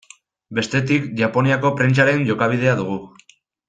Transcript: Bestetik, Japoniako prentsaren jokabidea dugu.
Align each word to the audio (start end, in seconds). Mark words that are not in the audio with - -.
Bestetik, 0.59 1.05
Japoniako 1.21 1.73
prentsaren 1.83 2.27
jokabidea 2.33 2.77
dugu. 2.85 3.01